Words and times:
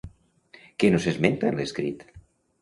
Què 0.83 0.89
no 0.95 1.01
s'esmenta 1.03 1.51
en 1.53 1.61
l'escrit? 1.61 2.03